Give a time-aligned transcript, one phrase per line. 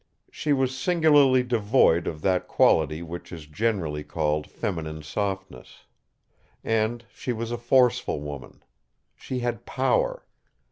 [0.31, 5.83] She was singularly devoid of that quality which is generally called feminine softness.
[6.63, 8.63] And she was a forceful woman.
[9.15, 10.25] She had power.